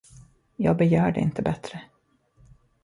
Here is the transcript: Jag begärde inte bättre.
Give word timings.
Jag 0.55 0.77
begärde 0.77 1.19
inte 1.19 1.41
bättre. 1.41 1.81